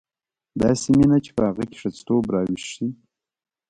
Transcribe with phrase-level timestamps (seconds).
[0.61, 2.87] داسې مینه چې په هغه کې ښځتوب راویښ شي.